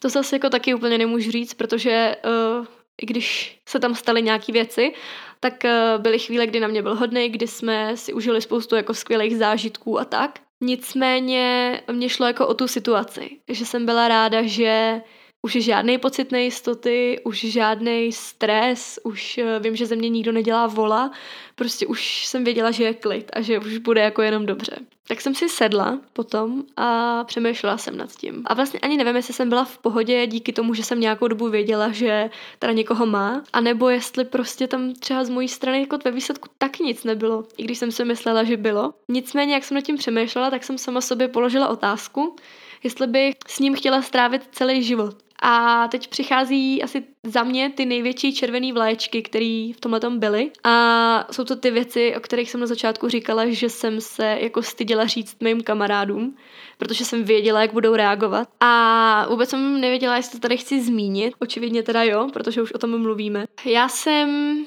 [0.00, 2.66] To zase jako taky úplně nemůžu říct, protože uh,
[3.02, 4.92] i když se tam staly nějaké věci,
[5.40, 8.94] tak uh, byly chvíle, kdy na mě byl hodný, kdy jsme si užili spoustu jako
[8.94, 10.40] skvělých zážitků a tak.
[10.60, 15.00] Nicméně mě šlo jako o tu situaci, že jsem byla ráda, že
[15.42, 20.66] už žádný pocit nejistoty, už žádný stres, už eh, vím, že ze mě nikdo nedělá
[20.66, 21.10] vola,
[21.54, 24.76] prostě už jsem věděla, že je klid a že už bude jako jenom dobře.
[25.08, 28.42] Tak jsem si sedla potom a přemýšlela jsem nad tím.
[28.44, 31.48] A vlastně ani nevím, jestli jsem byla v pohodě díky tomu, že jsem nějakou dobu
[31.48, 36.10] věděla, že teda někoho má, anebo jestli prostě tam třeba z mojí strany jako ve
[36.10, 38.94] výsledku tak nic nebylo, i když jsem si myslela, že bylo.
[39.08, 42.36] Nicméně, jak jsem nad tím přemýšlela, tak jsem sama sobě položila otázku,
[42.84, 45.27] jestli bych s ním chtěla strávit celý život.
[45.42, 50.50] A teď přichází asi za mě ty největší červené vlaječky, které v tomhle byly.
[50.64, 54.62] A jsou to ty věci, o kterých jsem na začátku říkala, že jsem se jako
[54.62, 56.36] styděla říct mým kamarádům,
[56.78, 58.48] protože jsem věděla, jak budou reagovat.
[58.60, 61.34] A vůbec jsem nevěděla, jestli to tady chci zmínit.
[61.38, 63.44] Očividně teda jo, protože už o tom mluvíme.
[63.64, 64.58] Já jsem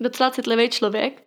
[0.00, 1.22] docela citlivý člověk,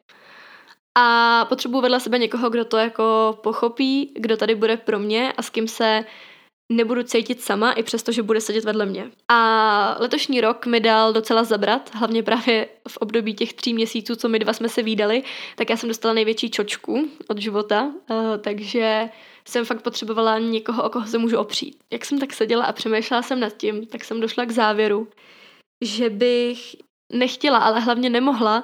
[0.95, 5.41] a potřebuji vedle sebe někoho, kdo to jako pochopí, kdo tady bude pro mě a
[5.41, 6.05] s kým se
[6.71, 9.11] nebudu cítit sama, i přesto, že bude sedět vedle mě.
[9.27, 14.29] A letošní rok mi dal docela zabrat, hlavně právě v období těch tří měsíců, co
[14.29, 15.23] my dva jsme se výdali,
[15.55, 19.09] tak já jsem dostala největší čočku od života, uh, takže
[19.47, 21.77] jsem fakt potřebovala někoho, o koho se můžu opřít.
[21.93, 25.07] Jak jsem tak seděla a přemýšlela jsem nad tím, tak jsem došla k závěru,
[25.83, 26.75] že bych
[27.13, 28.63] nechtěla, ale hlavně nemohla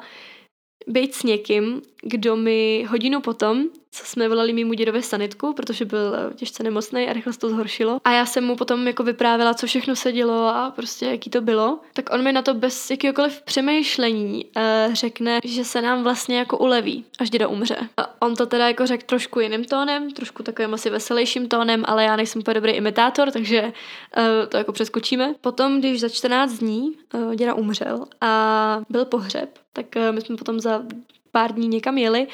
[0.88, 6.16] být s někým, kdo mi hodinu potom, co jsme volali mimo dědovi sanitku, protože byl
[6.16, 8.00] eh, těžce nemocný a rychle se to zhoršilo.
[8.04, 11.42] A já jsem mu potom jako vyprávěla, co všechno se dělo a prostě jaký to
[11.42, 11.80] bylo.
[11.94, 16.58] Tak on mi na to bez jakýkoliv přemýšlení uh, řekne, že se nám vlastně jako
[16.58, 17.78] uleví, až děda umře.
[17.98, 22.04] A on to teda jako řekl trošku jiným tónem, trošku takovým asi veselějším tónem, ale
[22.04, 25.34] já nejsem úplně dobrý imitator, takže uh, to jako přeskočíme.
[25.42, 30.60] Potom, když za 14 dní uh, děda umřel a byl pohřeb, tak my jsme potom
[30.60, 30.84] za
[31.38, 32.28] pár dní někam jeli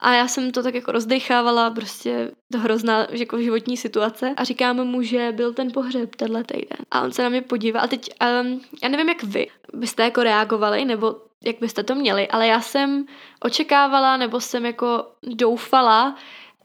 [0.00, 4.84] a já jsem to tak jako rozdechávala, prostě to hrozná jako životní situace a říkáme
[4.84, 6.78] mu, že byl ten pohřeb tenhle týden.
[6.90, 8.10] A on se na mě podíval a teď,
[8.42, 12.60] um, já nevím jak vy, byste jako reagovali, nebo jak byste to měli, ale já
[12.60, 13.06] jsem
[13.44, 16.16] očekávala, nebo jsem jako doufala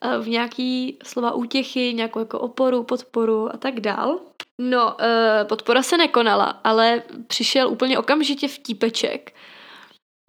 [0.05, 4.19] uh, v nějaký slova útěchy, nějakou jako oporu, podporu a tak dál.
[4.62, 9.33] No, uh, podpora se nekonala, ale přišel úplně okamžitě vtípeček,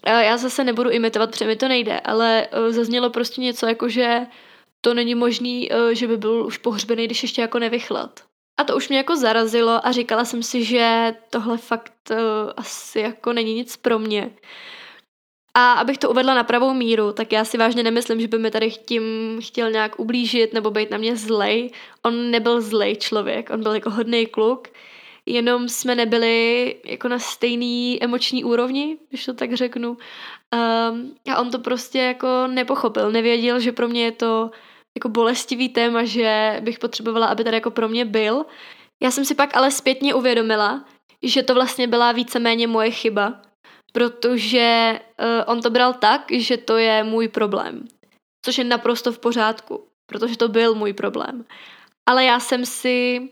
[0.07, 4.27] já zase nebudu imitovat, protože mi to nejde, ale eh, zaznělo prostě něco jako, že
[4.81, 8.21] to není možný, eh, že by byl už pohřbený, když ještě jako nevychlat.
[8.61, 12.17] A to už mě jako zarazilo a říkala jsem si, že tohle fakt uh,
[12.57, 14.31] asi jako není nic pro mě.
[15.55, 18.51] A abych to uvedla na pravou míru, tak já si vážně nemyslím, že by mi
[18.51, 19.03] tady tím
[19.43, 21.71] chtěl nějak ublížit nebo být na mě zlej.
[22.03, 24.69] On nebyl zlej člověk, on byl jako hodný kluk
[25.29, 29.89] jenom jsme nebyli jako na stejný emoční úrovni, když to tak řeknu.
[29.91, 34.51] Um, a on to prostě jako nepochopil, nevěděl, že pro mě je to
[34.97, 38.47] jako bolestivý téma, že bych potřebovala, aby tady jako pro mě byl.
[39.03, 40.85] Já jsem si pak ale zpětně uvědomila,
[41.23, 43.43] že to vlastně byla víceméně moje chyba,
[43.93, 47.85] protože uh, on to bral tak, že to je můj problém.
[48.45, 51.45] Což je naprosto v pořádku, protože to byl můj problém.
[52.09, 53.29] Ale já jsem si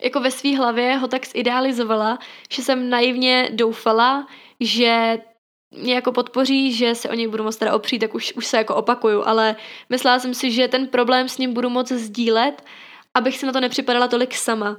[0.00, 2.18] jako ve své hlavě ho tak zidealizovala,
[2.50, 4.26] že jsem naivně doufala,
[4.60, 5.18] že
[5.70, 8.56] mě jako podpoří, že se o něj budu moc teda opřít, tak už, už se
[8.56, 9.56] jako opakuju, ale
[9.90, 12.64] myslela jsem si, že ten problém s ním budu moc sdílet,
[13.14, 14.76] abych si na to nepřipadala tolik sama.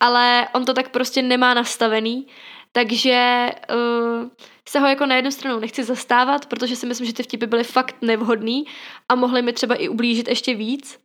[0.00, 2.26] Ale on to tak prostě nemá nastavený,
[2.72, 4.28] takže uh,
[4.68, 7.64] se ho jako na jednu stranu nechci zastávat, protože si myslím, že ty vtipy byly
[7.64, 8.64] fakt nevhodný
[9.08, 10.98] a mohly mi třeba i ublížit ještě víc,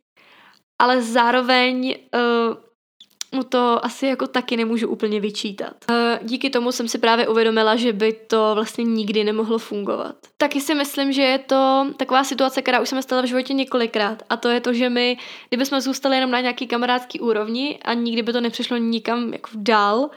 [0.82, 2.56] ale zároveň uh,
[3.32, 5.72] mu to asi jako taky nemůžu úplně vyčítat.
[5.90, 10.14] Eh, díky tomu jsem si právě uvědomila, že by to vlastně nikdy nemohlo fungovat.
[10.36, 14.22] Taky si myslím, že je to taková situace, která už jsme stala v životě několikrát
[14.30, 15.16] a to je to, že my,
[15.48, 19.50] kdyby jsme zůstali jenom na nějaký kamarádský úrovni a nikdy by to nepřišlo nikam jako
[19.54, 20.10] dál,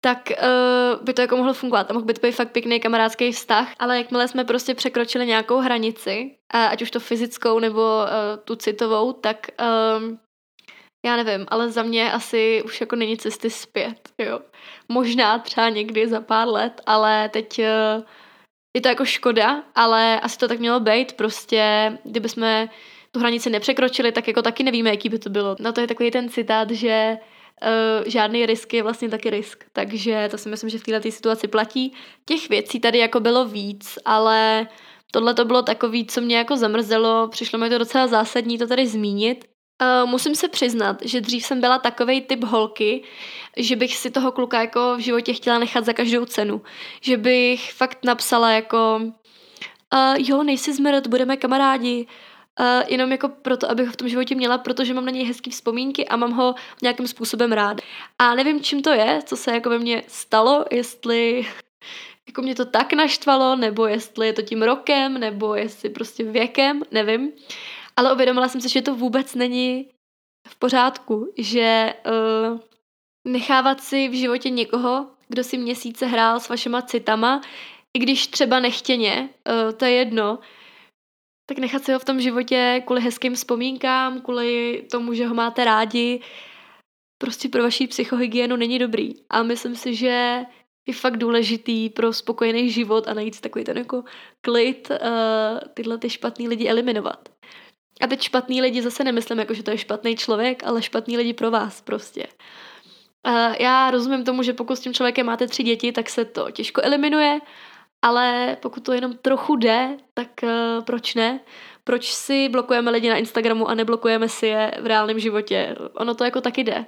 [0.00, 1.90] tak uh, by to jako mohlo fungovat.
[1.90, 5.58] A mohl by to být fakt pěkný kamarádský vztah, ale jakmile jsme prostě překročili nějakou
[5.58, 8.08] hranici, ať už to fyzickou nebo uh,
[8.44, 10.16] tu citovou, tak uh,
[11.04, 14.40] já nevím, ale za mě asi už jako není cesty zpět, jo.
[14.88, 18.02] Možná třeba někdy za pár let, ale teď eh,
[18.76, 22.68] je to jako škoda, ale asi to tak mělo být, prostě kdyby jsme
[23.10, 25.56] tu hranici nepřekročili, tak jako taky nevíme, jaký by to bylo.
[25.60, 27.16] Na to je takový ten citát, že
[27.62, 31.48] uh, žádný risk je vlastně taky risk, takže to si myslím, že v této situaci
[31.48, 31.92] platí.
[32.24, 34.68] Těch věcí tady jako bylo víc, ale
[35.10, 38.86] tohle to bylo takový, co mě jako zamrzelo, přišlo mi to docela zásadní to tady
[38.86, 39.44] zmínit,
[39.82, 43.02] Uh, musím se přiznat, že dřív jsem byla takovej typ holky,
[43.56, 46.62] že bych si toho kluka jako v životě chtěla nechat za každou cenu.
[47.00, 49.00] Že bych fakt napsala jako
[49.94, 52.06] uh, jo, nejsi zmrt, budeme kamarádi.
[52.60, 55.50] Uh, jenom jako proto, abych ho v tom životě měla, protože mám na něj hezký
[55.50, 57.80] vzpomínky a mám ho nějakým způsobem rád.
[58.18, 61.46] A nevím, čím to je, co se jako ve mně stalo, jestli
[62.26, 66.82] jako mě to tak naštvalo, nebo jestli je to tím rokem, nebo jestli prostě věkem,
[66.90, 67.32] nevím.
[67.96, 69.88] Ale uvědomila jsem si, že to vůbec není
[70.48, 72.60] v pořádku, že uh,
[73.32, 77.40] nechávat si v životě někoho, kdo si měsíce hrál s vašima citama,
[77.96, 80.38] i když třeba nechtěně, uh, to je jedno,
[81.46, 85.64] tak nechat si ho v tom životě kvůli hezkým vzpomínkám, kvůli tomu, že ho máte
[85.64, 86.20] rádi,
[87.18, 89.12] prostě pro vaši psychohygienu není dobrý.
[89.30, 90.44] A myslím si, že
[90.86, 94.04] je fakt důležitý pro spokojený život a najít takový ten jako
[94.40, 94.96] klid uh,
[95.74, 97.28] tyhle ty špatný lidi eliminovat.
[98.00, 101.32] A teď špatný lidi zase nemyslím jako, že to je špatný člověk, ale špatný lidi
[101.32, 102.26] pro vás prostě.
[103.26, 106.50] Uh, já rozumím tomu, že pokud s tím člověkem máte tři děti, tak se to
[106.50, 107.40] těžko eliminuje,
[108.04, 111.40] ale pokud to jenom trochu jde, tak uh, proč ne?
[111.84, 115.76] Proč si blokujeme lidi na Instagramu a neblokujeme si je v reálném životě?
[115.94, 116.86] Ono to jako taky jde.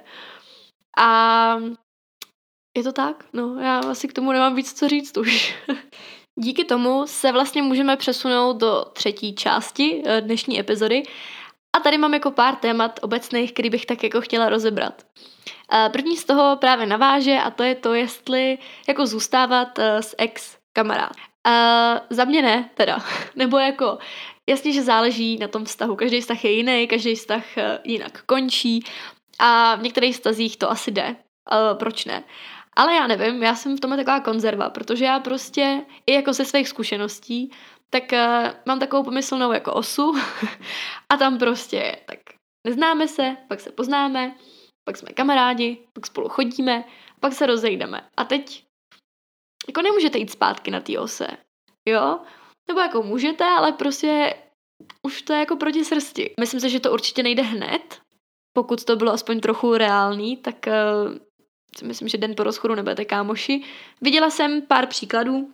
[0.97, 1.57] A
[2.77, 3.25] je to tak?
[3.33, 5.55] No, já asi k tomu nemám víc co říct už.
[6.39, 11.03] Díky tomu se vlastně můžeme přesunout do třetí části eh, dnešní epizody.
[11.77, 15.05] A tady mám jako pár témat obecných, který bych tak jako chtěla rozebrat.
[15.73, 20.15] Eh, první z toho právě naváže a to je to, jestli jako zůstávat eh, s
[20.17, 21.11] ex kamarád.
[22.09, 22.97] za mě ne, teda.
[23.35, 23.97] Nebo jako,
[24.49, 25.95] jasně, že záleží na tom vztahu.
[25.95, 27.43] Každý vztah je jiný, každý vztah
[27.83, 28.83] jinak končí
[29.39, 31.15] a v některých vztazích to asi jde.
[31.79, 32.23] proč ne?
[32.77, 36.45] Ale já nevím, já jsem v tom taková konzerva, protože já prostě i jako ze
[36.45, 37.51] svých zkušeností,
[37.89, 40.13] tak uh, mám takovou pomyslnou jako osu
[41.09, 42.19] a tam prostě tak
[42.67, 44.35] neznáme se, pak se poznáme,
[44.83, 46.83] pak jsme kamarádi, pak spolu chodíme,
[47.19, 48.09] pak se rozejdeme.
[48.17, 48.65] A teď
[49.67, 51.27] jako nemůžete jít zpátky na té ose,
[51.89, 52.19] jo?
[52.67, 54.35] Nebo jako můžete, ale prostě
[55.03, 56.33] už to je jako proti srsti.
[56.39, 58.01] Myslím si, že to určitě nejde hned,
[58.53, 61.26] pokud to bylo aspoň trochu reálný, tak uh,
[61.77, 63.61] si myslím, že den po rozchodu nebudete kámoši.
[64.01, 65.49] Viděla jsem pár příkladů,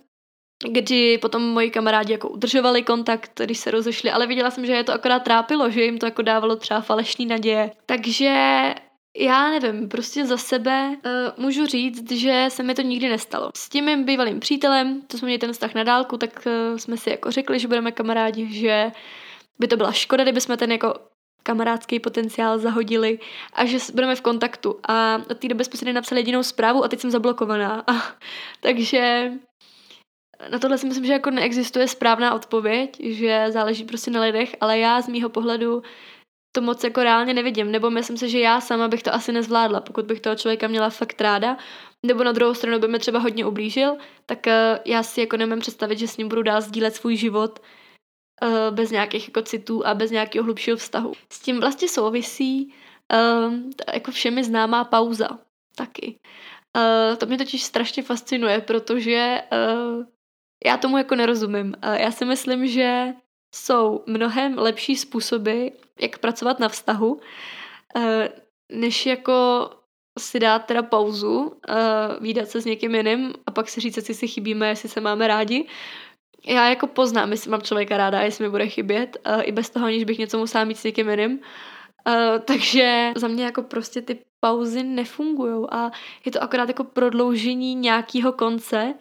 [0.71, 4.83] kdy potom moji kamarádi jako udržovali kontakt, když se rozešli, ale viděla jsem, že je
[4.83, 7.71] to akorát trápilo, že jim to jako dávalo třeba falešný naděje.
[7.85, 8.73] Takže
[9.17, 13.49] já nevím, prostě za sebe uh, můžu říct, že se mi to nikdy nestalo.
[13.55, 16.97] S tím mým bývalým přítelem, to jsme měli ten vztah na dálku, tak uh, jsme
[16.97, 18.91] si jako řekli, že budeme kamarádi, že
[19.59, 20.93] by to byla škoda, kdyby jsme ten jako
[21.43, 23.19] kamarádský potenciál zahodili
[23.53, 24.79] a že budeme v kontaktu.
[24.87, 27.83] A od té doby jsme si nenapsali jedinou zprávu a teď jsem zablokovaná.
[27.87, 27.93] A,
[28.59, 29.31] takže
[30.51, 34.79] na tohle si myslím, že jako neexistuje správná odpověď, že záleží prostě na lidech, ale
[34.79, 35.83] já z mýho pohledu
[36.55, 39.81] to moc jako reálně nevidím, nebo myslím si, že já sama bych to asi nezvládla,
[39.81, 41.57] pokud bych toho člověka měla fakt ráda,
[42.05, 44.53] nebo na druhou stranu by mi třeba hodně ublížil, tak uh,
[44.85, 47.59] já si jako nemám představit, že s ním budu dál sdílet svůj život,
[48.71, 51.13] bez nějakých jako citů a bez nějakého hlubšího vztahu.
[51.29, 52.73] S tím vlastně souvisí
[53.47, 55.29] um, jako všemi známá pauza
[55.75, 56.15] taky.
[56.77, 60.05] Uh, to mě totiž strašně fascinuje, protože uh,
[60.65, 61.75] já tomu jako nerozumím.
[61.85, 63.13] Uh, já si myslím, že
[63.55, 65.67] jsou mnohem lepší způsoby,
[66.01, 67.13] jak pracovat na vztahu,
[67.95, 68.03] uh,
[68.71, 69.69] než jako
[70.19, 71.53] si dát teda pauzu, uh,
[72.19, 75.27] výdat se s někým jiným a pak si říct, jestli si chybíme, jestli se máme
[75.27, 75.67] rádi,
[76.47, 79.85] já jako poznám, jestli mám člověka ráda, jestli mi bude chybět, uh, i bez toho,
[79.85, 81.31] aniž bych něco musela mít s někým jiným.
[82.07, 85.91] Uh, takže za mě jako prostě ty pauzy nefungují a
[86.25, 88.93] je to akorát jako prodloužení nějakého konce,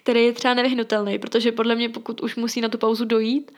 [0.00, 3.52] který je třeba nevyhnutelný, protože podle mě pokud už musí na tu pauzu dojít,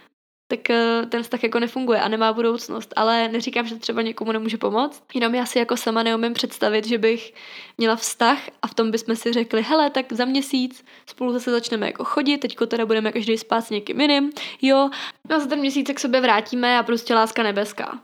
[0.56, 2.92] tak eh, ten vztah jako nefunguje a nemá budoucnost.
[2.96, 6.98] Ale neříkám, že třeba někomu nemůže pomoct, jenom já si jako sama neumím představit, že
[6.98, 7.34] bych
[7.78, 11.86] měla vztah a v tom bychom si řekli, hele, tak za měsíc spolu zase začneme
[11.86, 14.30] jako chodit, teďko teda budeme každý spát s někým jiným,
[14.62, 14.90] jo,
[15.30, 18.00] no za ten měsíc k sobě vrátíme a prostě láska nebeská.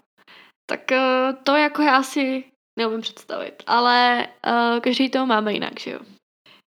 [0.71, 2.45] Tak eh, to jako já si
[2.79, 6.01] neumím představit, ale uh, každý to máme jinak, že jo.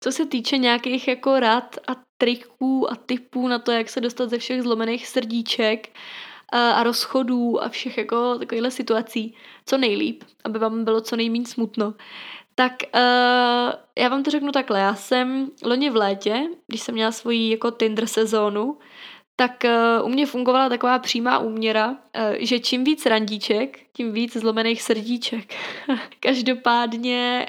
[0.03, 4.29] Co se týče nějakých jako rad a triků a typů na to, jak se dostat
[4.29, 5.89] ze všech zlomených srdíček
[6.51, 9.35] a rozchodů a všech jako takovýchhle situací
[9.65, 11.93] co nejlíp, aby vám bylo co nejméně smutno.
[12.55, 14.79] Tak uh, já vám to řeknu takhle.
[14.79, 18.77] Já jsem loni v létě, když jsem měla svoji jako Tinder sezónu,
[19.39, 21.95] tak uh, u mě fungovala taková přímá úměra, uh,
[22.39, 25.53] že čím víc randíček, tím víc zlomených srdíček.
[26.19, 27.47] Každopádně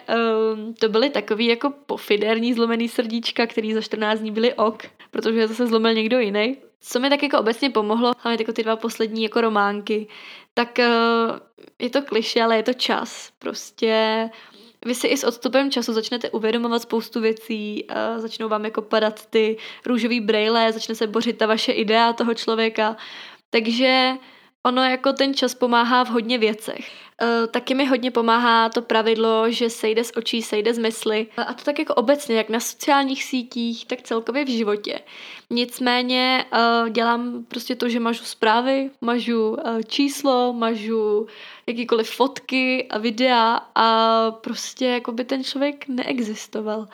[0.55, 4.83] um, to byly takový jako pofiderní zlomený srdíčka, který za 14 dní byly ok.
[5.11, 6.57] protože zase zlomil někdo jiný.
[6.81, 10.09] Co mi tak jako obecně pomohlo, hlavně jako ty dva poslední jako románky,
[10.55, 11.39] tak uh,
[11.79, 13.31] je to kliše, ale je to čas.
[13.39, 14.31] Prostě
[14.87, 19.57] vy si i s odstupem času začnete uvědomovat spoustu věcí, začnou vám jako padat ty
[19.87, 22.97] růžový brejle, začne se bořit ta vaše idea toho člověka.
[23.51, 24.13] Takže
[24.67, 26.91] ono jako ten čas pomáhá v hodně věcech.
[27.23, 31.27] Uh, taky mi hodně pomáhá to pravidlo, že sejde z očí, sejde z mysli.
[31.37, 35.01] A to tak jako obecně, jak na sociálních sítích, tak celkově v životě.
[35.51, 41.27] Nicméně uh, dělám prostě to, že mažu zprávy, mažu uh, číslo, mažu
[41.67, 46.89] jakýkoliv fotky a videa a prostě jako by ten člověk neexistoval.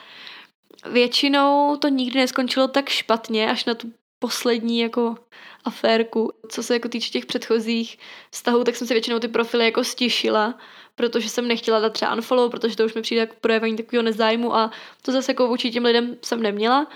[0.90, 5.14] Většinou to nikdy neskončilo tak špatně, až na tu poslední jako
[5.64, 6.32] aférku.
[6.48, 7.98] Co se jako týče těch předchozích
[8.30, 10.58] vztahů, tak jsem si většinou ty profily jako stišila,
[10.94, 14.56] protože jsem nechtěla dát třeba unfollow, protože to už mi přijde jako projevení takového nezájmu
[14.56, 14.70] a
[15.02, 16.86] to zase jako vůči těm lidem jsem neměla.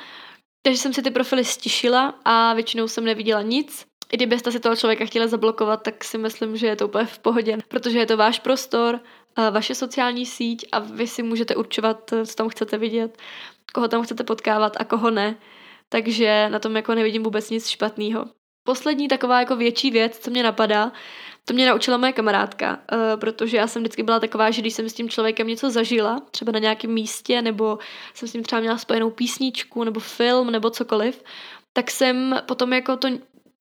[0.63, 3.87] Takže jsem si ty profily stišila a většinou jsem neviděla nic.
[4.13, 7.19] I kdybyste si toho člověka chtěla zablokovat, tak si myslím, že je to úplně v
[7.19, 9.01] pohodě, protože je to váš prostor,
[9.51, 13.19] vaše sociální síť a vy si můžete určovat, co tam chcete vidět,
[13.75, 15.37] koho tam chcete potkávat a koho ne.
[15.93, 18.25] Takže na tom jako nevidím vůbec nic špatného.
[18.65, 20.93] Poslední taková jako větší věc, co mě napadá,
[21.45, 24.89] to mě naučila moje kamarádka, uh, protože já jsem vždycky byla taková, že když jsem
[24.89, 27.79] s tím člověkem něco zažila, třeba na nějakém místě, nebo
[28.15, 31.25] jsem s ním třeba měla spojenou písničku, nebo film, nebo cokoliv,
[31.73, 33.09] tak jsem potom jako to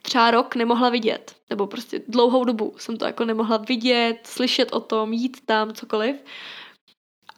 [0.02, 4.80] třeba rok nemohla vidět, nebo prostě dlouhou dobu jsem to jako nemohla vidět, slyšet o
[4.80, 6.16] tom, jít tam, cokoliv.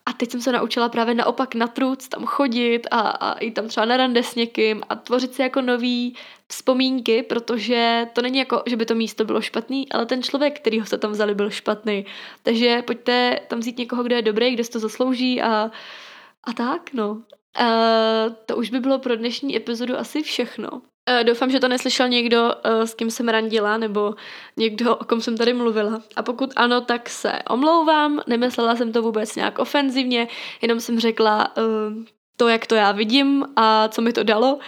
[0.06, 3.68] A teď jsem se naučila právě naopak na truc tam chodit a, a i tam
[3.68, 6.16] třeba na rande s někým a tvořit si jako nový
[6.48, 10.80] vzpomínky, protože to není jako, že by to místo bylo špatný, ale ten člověk, který
[10.80, 12.06] ho se tam vzali, byl špatný.
[12.42, 15.70] Takže pojďte tam vzít někoho, kdo je dobrý, kdo si to zaslouží a,
[16.44, 17.22] a tak, no.
[17.60, 20.82] Uh, to už by bylo pro dnešní epizodu asi všechno.
[21.08, 24.14] Eh, doufám, že to neslyšel někdo, eh, s kým jsem randila, nebo
[24.56, 26.02] někdo, o kom jsem tady mluvila.
[26.16, 30.28] A pokud ano, tak se omlouvám, nemyslela jsem to vůbec nějak ofenzivně,
[30.62, 31.62] jenom jsem řekla eh,
[32.36, 34.58] to, jak to já vidím a co mi to dalo.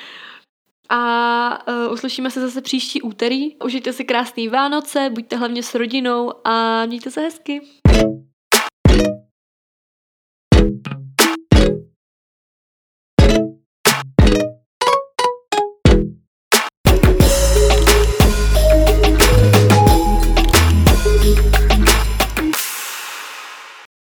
[0.89, 3.57] A uslyšíme se zase příští úterý.
[3.65, 7.61] Užijte si krásný Vánoce, buďte hlavně s rodinou a mějte se hezky.